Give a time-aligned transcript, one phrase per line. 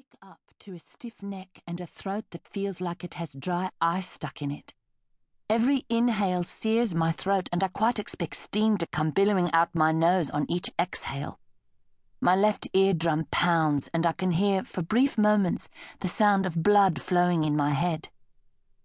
[0.00, 3.68] wake up to a stiff neck and a throat that feels like it has dry
[3.82, 4.72] ice stuck in it.
[5.50, 9.92] Every inhale sears my throat, and I quite expect steam to come billowing out my
[9.92, 11.38] nose on each exhale.
[12.18, 17.02] My left eardrum pounds, and I can hear, for brief moments, the sound of blood
[17.02, 18.08] flowing in my head.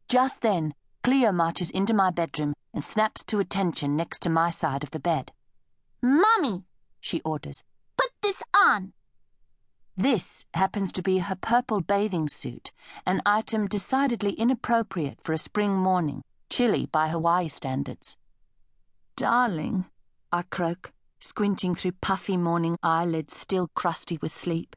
[0.10, 4.84] Just then, Cleo marches into my bedroom and snaps to attention next to my side
[4.84, 5.32] of the bed.
[6.02, 6.66] Mummy,
[7.00, 7.64] she orders.
[7.96, 8.92] Put this on.
[9.98, 12.74] This happens to be her purple bathing suit,
[13.06, 18.18] an item decidedly inappropriate for a spring morning, chilly by Hawaii standards.
[19.16, 19.86] Darling,
[20.34, 24.76] I croak, squinting through puffy morning eyelids still crusty with sleep.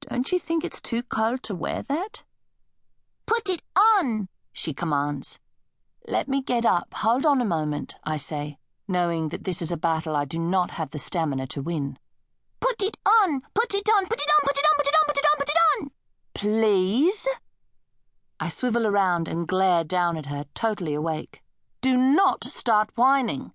[0.00, 2.22] Don't you think it's too cold to wear that?
[3.26, 5.38] Put it on, she commands.
[6.08, 6.94] Let me get up.
[6.94, 8.56] Hold on a moment, I say,
[8.88, 11.98] knowing that this is a battle I do not have the stamina to win.
[13.26, 13.40] Put it on!
[13.54, 14.04] Put it on!
[14.06, 14.44] Put it on!
[14.44, 14.76] Put it on!
[14.76, 15.04] Put it on!
[15.06, 15.38] Put it on!
[15.38, 15.90] Put it on!
[16.34, 17.26] Please?
[18.38, 21.42] I swivel around and glare down at her, totally awake.
[21.80, 23.50] Do not start whining.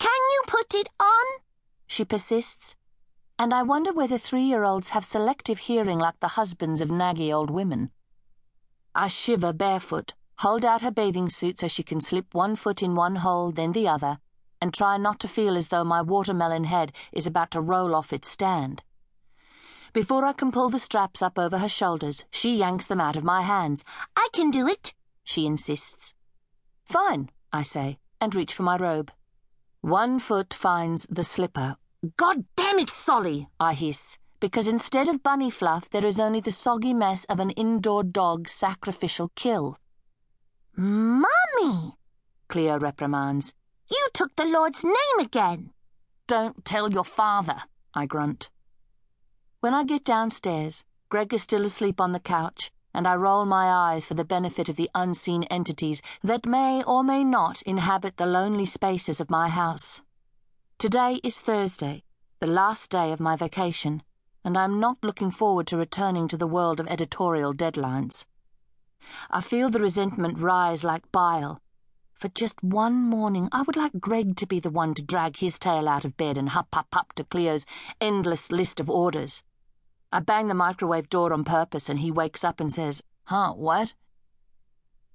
[0.00, 1.26] Can you put it on?
[1.86, 2.74] She persists.
[3.38, 7.32] And I wonder whether three year olds have selective hearing like the husbands of naggy
[7.32, 7.92] old women.
[8.92, 12.96] I shiver barefoot, hold out her bathing suit so she can slip one foot in
[12.96, 14.18] one hole, then the other,
[14.60, 18.12] and try not to feel as though my watermelon head is about to roll off
[18.12, 18.82] its stand.
[19.92, 23.24] Before I can pull the straps up over her shoulders, she yanks them out of
[23.24, 23.84] my hands.
[24.16, 26.14] I can do it, she insists.
[26.84, 29.10] Fine, I say, and reach for my robe.
[29.80, 31.76] One foot finds the slipper.
[32.16, 36.50] God damn it, Solly, I hiss, because instead of bunny fluff, there is only the
[36.50, 39.78] soggy mess of an indoor dog sacrificial kill.
[40.76, 41.96] Mummy,
[42.48, 43.52] Cleo reprimands.
[43.90, 45.70] You took the Lord's name again.
[46.26, 47.62] Don't tell your father,
[47.94, 48.50] I grunt.
[49.60, 53.66] When I get downstairs, Greg is still asleep on the couch, and I roll my
[53.66, 58.26] eyes for the benefit of the unseen entities that may or may not inhabit the
[58.26, 60.02] lonely spaces of my house.
[60.78, 62.04] Today is Thursday,
[62.40, 64.02] the last day of my vacation,
[64.44, 68.26] and I'm not looking forward to returning to the world of editorial deadlines.
[69.30, 71.60] I feel the resentment rise like bile.
[72.18, 75.56] For just one morning, I would like Greg to be the one to drag his
[75.56, 77.64] tail out of bed and hup hup hup to Cleo's
[78.00, 79.44] endless list of orders.
[80.10, 83.94] I bang the microwave door on purpose, and he wakes up and says, Huh, what?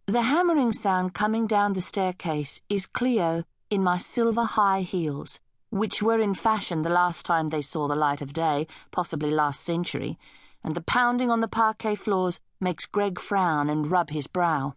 [0.06, 6.02] The hammering sound coming down the staircase is Cleo in my silver high heels, which
[6.02, 10.18] were in fashion the last time they saw the light of day, possibly last century,
[10.64, 14.76] and the pounding on the parquet floors makes Greg frown and rub his brow.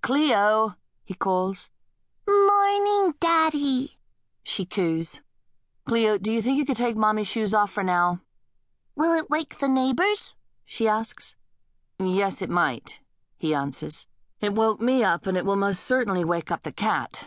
[0.00, 1.70] Cleo, he calls.
[2.26, 3.98] Morning, Daddy,
[4.42, 5.20] she coos.
[5.86, 8.20] Cleo, do you think you could take Mommy's shoes off for now?
[8.96, 10.34] Will it wake the neighbors?
[10.64, 11.36] she asks.
[11.98, 13.00] Yes, it might,
[13.36, 14.06] he answers.
[14.40, 17.24] It woke me up, and it will most certainly wake up the cat.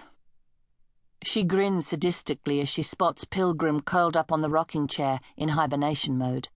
[1.24, 6.18] She grins sadistically as she spots Pilgrim curled up on the rocking chair in hibernation
[6.18, 6.50] mode.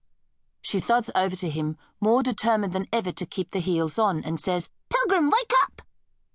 [0.62, 4.40] She thuds over to him, more determined than ever to keep the heels on, and
[4.40, 5.82] says, Pilgrim, wake up!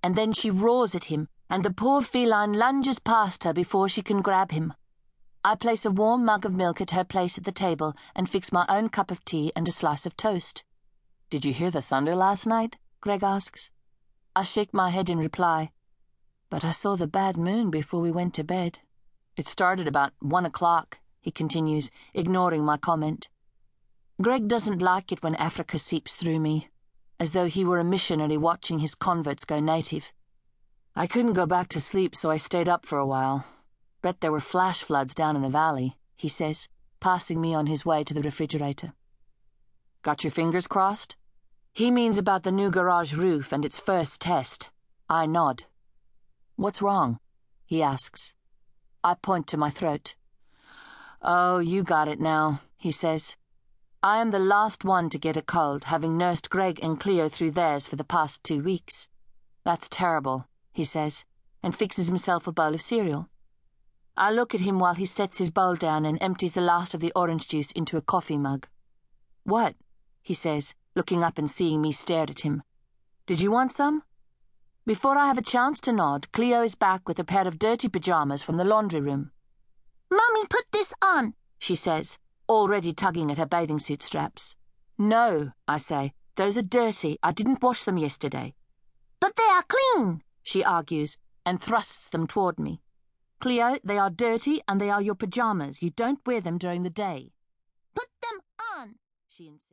[0.07, 4.03] And then she roars at him, and the poor feline lunges past her before she
[4.03, 4.73] can grab him.
[5.43, 8.53] I place a warm mug of milk at her place at the table and fix
[8.53, 10.63] my own cup of tea and a slice of toast.
[11.29, 12.77] Did you hear the thunder last night?
[13.01, 13.71] Greg asks.
[14.37, 15.73] I shake my head in reply.
[16.51, 18.79] But I saw the bad moon before we went to bed.
[19.37, 23.29] It started about one o'clock, he continues, ignoring my comment.
[24.23, 26.69] Greg doesn't like it when Africa seeps through me,
[27.19, 30.13] as though he were a missionary watching his converts go native.
[30.95, 33.45] I couldn't go back to sleep, so I stayed up for a while.
[34.03, 36.69] Bet there were flash floods down in the valley, he says,
[37.01, 38.93] passing me on his way to the refrigerator.
[40.03, 41.17] Got your fingers crossed?
[41.73, 44.71] He means about the new garage roof and its first test.
[45.09, 45.65] I nod.
[46.57, 47.19] What's wrong?
[47.67, 48.33] he asks.
[49.05, 50.15] I point to my throat.
[51.21, 53.37] Oh, you got it now, he says.
[54.03, 57.53] I am the last one to get a cold, having nursed Greg and Cleo through
[57.53, 59.09] theirs for the past two weeks.
[59.65, 61.25] That's terrible, he says,
[61.63, 63.29] and fixes himself a bowl of cereal.
[64.17, 67.01] I look at him while he sets his bowl down and empties the last of
[67.01, 68.67] the orange juice into a coffee mug.
[69.45, 69.75] What?
[70.23, 72.63] he says, looking up and seeing me stare at him.
[73.27, 74.03] Did you want some?
[74.87, 77.89] Before I have a chance to nod, Cleo is back with a pair of dirty
[77.89, 79.33] pajamas from the laundry room.
[80.11, 84.57] Mummy, put this on, she says, already tugging at her bathing suit straps.
[84.99, 86.13] No, I say.
[86.37, 87.19] Those are dirty.
[87.23, 88.55] I didn't wash them yesterday.
[89.21, 92.83] But they are clean, she argues, and thrusts them toward me.
[93.41, 95.83] Cleo, they are dirty and they are your pajamas.
[95.83, 97.33] You don't wear them during the day.
[97.95, 98.41] Put them
[98.77, 98.97] on,
[99.29, 99.63] she insists.